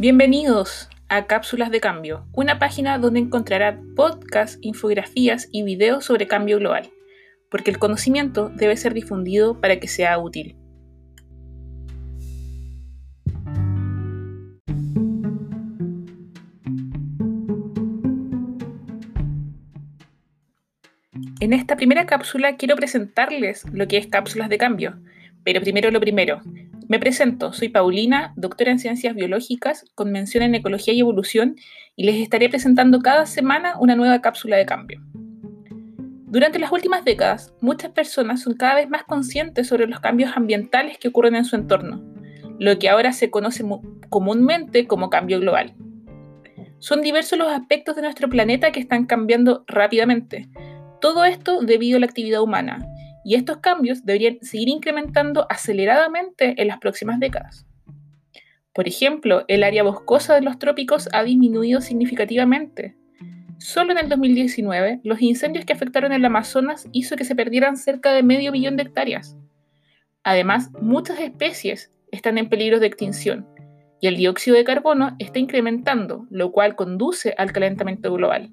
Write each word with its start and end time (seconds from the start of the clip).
Bienvenidos 0.00 0.88
a 1.08 1.26
Cápsulas 1.26 1.72
de 1.72 1.80
Cambio, 1.80 2.24
una 2.32 2.60
página 2.60 2.98
donde 2.98 3.18
encontrarán 3.18 3.96
podcasts, 3.96 4.56
infografías 4.62 5.48
y 5.50 5.64
videos 5.64 6.04
sobre 6.04 6.28
cambio 6.28 6.60
global, 6.60 6.88
porque 7.50 7.72
el 7.72 7.80
conocimiento 7.80 8.48
debe 8.48 8.76
ser 8.76 8.94
difundido 8.94 9.60
para 9.60 9.80
que 9.80 9.88
sea 9.88 10.16
útil. 10.20 10.56
En 21.40 21.52
esta 21.52 21.74
primera 21.74 22.06
cápsula 22.06 22.56
quiero 22.56 22.76
presentarles 22.76 23.64
lo 23.72 23.88
que 23.88 23.96
es 23.96 24.06
cápsulas 24.06 24.48
de 24.48 24.58
cambio, 24.58 25.00
pero 25.42 25.60
primero 25.60 25.90
lo 25.90 25.98
primero. 25.98 26.40
Me 26.88 26.98
presento, 26.98 27.52
soy 27.52 27.68
Paulina, 27.68 28.32
doctora 28.34 28.70
en 28.70 28.78
ciencias 28.78 29.14
biológicas 29.14 29.84
con 29.94 30.10
mención 30.10 30.42
en 30.42 30.54
ecología 30.54 30.94
y 30.94 31.00
evolución 31.00 31.56
y 31.96 32.04
les 32.04 32.16
estaré 32.16 32.48
presentando 32.48 33.00
cada 33.00 33.26
semana 33.26 33.78
una 33.78 33.94
nueva 33.94 34.22
cápsula 34.22 34.56
de 34.56 34.64
cambio. 34.64 35.02
Durante 36.30 36.58
las 36.58 36.72
últimas 36.72 37.04
décadas, 37.04 37.52
muchas 37.60 37.90
personas 37.90 38.40
son 38.40 38.54
cada 38.54 38.76
vez 38.76 38.88
más 38.88 39.04
conscientes 39.04 39.66
sobre 39.66 39.86
los 39.86 40.00
cambios 40.00 40.34
ambientales 40.34 40.96
que 40.96 41.08
ocurren 41.08 41.34
en 41.34 41.44
su 41.44 41.56
entorno, 41.56 42.02
lo 42.58 42.78
que 42.78 42.88
ahora 42.88 43.12
se 43.12 43.30
conoce 43.30 43.62
comúnmente 44.08 44.86
como 44.86 45.10
cambio 45.10 45.40
global. 45.40 45.74
Son 46.78 47.02
diversos 47.02 47.38
los 47.38 47.48
aspectos 47.48 47.96
de 47.96 48.02
nuestro 48.02 48.30
planeta 48.30 48.72
que 48.72 48.80
están 48.80 49.04
cambiando 49.04 49.62
rápidamente, 49.66 50.48
todo 51.02 51.26
esto 51.26 51.60
debido 51.60 51.98
a 51.98 52.00
la 52.00 52.06
actividad 52.06 52.40
humana, 52.40 52.78
y 53.24 53.34
estos 53.34 53.58
cambios 53.58 54.04
deberían 54.04 54.38
seguir 54.42 54.68
incrementando 54.68 55.46
aceleradamente 55.50 56.54
en 56.60 56.68
las 56.68 56.78
próximas 56.78 57.20
décadas. 57.20 57.66
Por 58.74 58.86
ejemplo, 58.86 59.44
el 59.48 59.64
área 59.64 59.82
boscosa 59.82 60.34
de 60.34 60.42
los 60.42 60.58
trópicos 60.58 61.08
ha 61.12 61.24
disminuido 61.24 61.80
significativamente. 61.80 62.96
Solo 63.58 63.90
en 63.90 63.98
el 63.98 64.08
2019, 64.08 65.00
los 65.02 65.20
incendios 65.20 65.64
que 65.64 65.72
afectaron 65.72 66.12
el 66.12 66.24
Amazonas 66.24 66.86
hizo 66.92 67.16
que 67.16 67.24
se 67.24 67.34
perdieran 67.34 67.76
cerca 67.76 68.12
de 68.12 68.22
medio 68.22 68.52
billón 68.52 68.76
de 68.76 68.84
hectáreas. 68.84 69.36
Además, 70.22 70.70
muchas 70.80 71.18
especies 71.18 71.92
están 72.12 72.38
en 72.38 72.48
peligro 72.48 72.78
de 72.78 72.86
extinción 72.86 73.48
y 74.00 74.06
el 74.06 74.16
dióxido 74.16 74.56
de 74.56 74.64
carbono 74.64 75.16
está 75.18 75.38
incrementando, 75.38 76.26
lo 76.30 76.52
cual 76.52 76.76
conduce 76.76 77.34
al 77.36 77.52
calentamiento 77.52 78.12
global. 78.12 78.52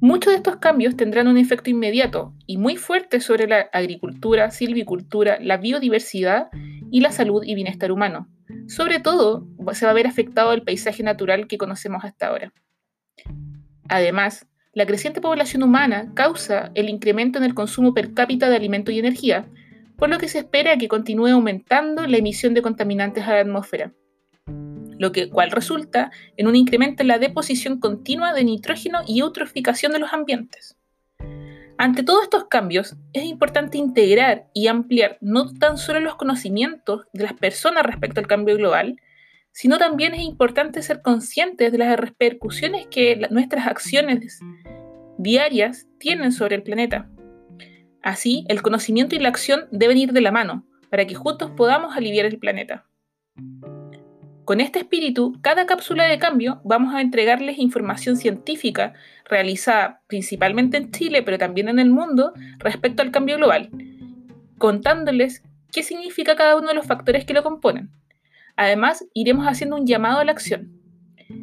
Muchos 0.00 0.32
de 0.32 0.36
estos 0.36 0.56
cambios 0.56 0.94
tendrán 0.94 1.26
un 1.26 1.38
efecto 1.38 1.70
inmediato 1.70 2.34
y 2.46 2.58
muy 2.58 2.76
fuerte 2.76 3.20
sobre 3.20 3.46
la 3.46 3.68
agricultura, 3.72 4.50
silvicultura, 4.50 5.38
la 5.40 5.56
biodiversidad 5.56 6.48
y 6.90 7.00
la 7.00 7.12
salud 7.12 7.42
y 7.42 7.54
bienestar 7.54 7.90
humano. 7.90 8.28
Sobre 8.68 9.00
todo, 9.00 9.46
se 9.72 9.86
va 9.86 9.92
a 9.92 9.94
ver 9.94 10.06
afectado 10.06 10.52
el 10.52 10.62
paisaje 10.62 11.02
natural 11.02 11.46
que 11.46 11.56
conocemos 11.56 12.04
hasta 12.04 12.26
ahora. 12.26 12.52
Además, 13.88 14.46
la 14.74 14.84
creciente 14.84 15.22
población 15.22 15.62
humana 15.62 16.12
causa 16.14 16.72
el 16.74 16.90
incremento 16.90 17.38
en 17.38 17.44
el 17.44 17.54
consumo 17.54 17.94
per 17.94 18.12
cápita 18.12 18.50
de 18.50 18.56
alimento 18.56 18.92
y 18.92 18.98
energía, 18.98 19.48
por 19.96 20.10
lo 20.10 20.18
que 20.18 20.28
se 20.28 20.40
espera 20.40 20.76
que 20.76 20.88
continúe 20.88 21.28
aumentando 21.28 22.06
la 22.06 22.18
emisión 22.18 22.52
de 22.52 22.60
contaminantes 22.60 23.24
a 23.24 23.32
la 23.32 23.40
atmósfera 23.40 23.92
lo 24.98 25.12
que 25.12 25.28
cual 25.28 25.50
resulta 25.50 26.10
en 26.36 26.46
un 26.46 26.56
incremento 26.56 27.02
en 27.02 27.08
la 27.08 27.18
deposición 27.18 27.80
continua 27.80 28.32
de 28.32 28.44
nitrógeno 28.44 29.00
y 29.06 29.20
eutroficación 29.20 29.92
de 29.92 29.98
los 29.98 30.12
ambientes. 30.12 30.76
Ante 31.78 32.02
todos 32.02 32.22
estos 32.22 32.46
cambios, 32.46 32.96
es 33.12 33.24
importante 33.24 33.76
integrar 33.76 34.46
y 34.54 34.68
ampliar 34.68 35.18
no 35.20 35.52
tan 35.52 35.76
solo 35.76 36.00
los 36.00 36.14
conocimientos 36.14 37.02
de 37.12 37.24
las 37.24 37.34
personas 37.34 37.84
respecto 37.84 38.18
al 38.18 38.26
cambio 38.26 38.56
global, 38.56 38.96
sino 39.52 39.76
también 39.76 40.14
es 40.14 40.22
importante 40.22 40.82
ser 40.82 41.02
conscientes 41.02 41.72
de 41.72 41.78
las 41.78 41.98
repercusiones 41.98 42.86
que 42.86 43.26
nuestras 43.30 43.66
acciones 43.66 44.40
diarias 45.18 45.86
tienen 45.98 46.32
sobre 46.32 46.56
el 46.56 46.62
planeta. 46.62 47.10
Así, 48.02 48.44
el 48.48 48.62
conocimiento 48.62 49.14
y 49.14 49.18
la 49.18 49.28
acción 49.28 49.66
deben 49.70 49.98
ir 49.98 50.12
de 50.12 50.20
la 50.20 50.30
mano 50.30 50.66
para 50.90 51.06
que 51.06 51.14
juntos 51.14 51.50
podamos 51.56 51.96
aliviar 51.96 52.26
el 52.26 52.38
planeta. 52.38 52.86
Con 54.46 54.60
este 54.60 54.78
espíritu, 54.78 55.36
cada 55.40 55.66
cápsula 55.66 56.04
de 56.04 56.20
cambio 56.20 56.60
vamos 56.62 56.94
a 56.94 57.00
entregarles 57.00 57.58
información 57.58 58.16
científica 58.16 58.94
realizada 59.24 60.02
principalmente 60.06 60.76
en 60.76 60.92
Chile, 60.92 61.24
pero 61.24 61.36
también 61.36 61.68
en 61.68 61.80
el 61.80 61.90
mundo, 61.90 62.32
respecto 62.60 63.02
al 63.02 63.10
cambio 63.10 63.38
global, 63.38 63.70
contándoles 64.56 65.42
qué 65.72 65.82
significa 65.82 66.36
cada 66.36 66.54
uno 66.54 66.68
de 66.68 66.74
los 66.74 66.86
factores 66.86 67.24
que 67.24 67.34
lo 67.34 67.42
componen. 67.42 67.90
Además, 68.54 69.04
iremos 69.14 69.46
haciendo 69.46 69.74
un 69.74 69.84
llamado 69.84 70.20
a 70.20 70.24
la 70.24 70.30
acción. 70.30 70.80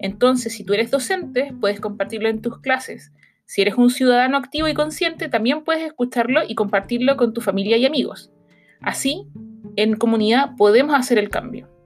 Entonces, 0.00 0.52
si 0.54 0.64
tú 0.64 0.74
eres 0.74 0.90
docente, 0.90 1.54
puedes 1.60 1.78
compartirlo 1.78 2.28
en 2.28 2.42
tus 2.42 2.58
clases. 2.58 3.12
Si 3.44 3.62
eres 3.62 3.76
un 3.76 3.90
ciudadano 3.90 4.36
activo 4.36 4.66
y 4.66 4.74
consciente, 4.74 5.28
también 5.28 5.62
puedes 5.62 5.84
escucharlo 5.84 6.40
y 6.48 6.56
compartirlo 6.56 7.16
con 7.16 7.32
tu 7.32 7.42
familia 7.42 7.76
y 7.76 7.86
amigos. 7.86 8.32
Así, 8.80 9.28
en 9.76 9.94
comunidad 9.94 10.56
podemos 10.56 10.96
hacer 10.96 11.18
el 11.18 11.30
cambio. 11.30 11.77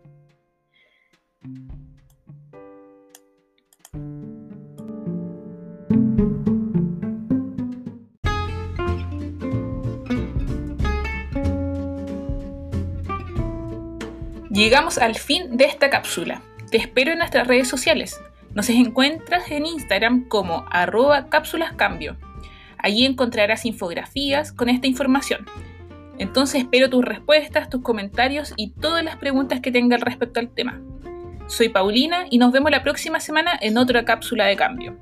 Llegamos 14.51 14.99
al 14.99 15.17
fin 15.17 15.57
de 15.57 15.65
esta 15.65 15.91
cápsula. 15.91 16.43
Te 16.71 16.77
espero 16.77 17.11
en 17.11 17.19
nuestras 17.19 17.49
redes 17.49 17.67
sociales. 17.67 18.21
Nos 18.55 18.69
encuentras 18.69 19.51
en 19.51 19.67
Instagram 19.67 20.29
como 20.29 20.65
arroba 20.71 21.29
cápsulascambio. 21.29 22.17
Allí 22.79 23.05
encontrarás 23.05 23.67
infografías 23.67 24.53
con 24.53 24.69
esta 24.69 24.87
información. 24.87 25.47
Entonces 26.19 26.61
espero 26.61 26.89
tus 26.89 27.05
respuestas, 27.05 27.69
tus 27.69 27.83
comentarios 27.83 28.55
y 28.57 28.71
todas 28.71 29.03
las 29.03 29.17
preguntas 29.17 29.61
que 29.61 29.73
tengas 29.73 30.01
respecto 30.01 30.39
al 30.39 30.51
tema. 30.51 30.81
Soy 31.53 31.69
Paulina 31.69 32.25
y 32.31 32.39
nos 32.39 32.51
vemos 32.51 32.71
la 32.71 32.83
próxima 32.83 33.21
semana 33.21 33.59
en 33.61 33.77
otra 33.77 34.07
cápsula 34.07 34.47
de 34.47 34.57
cambio. 34.57 34.97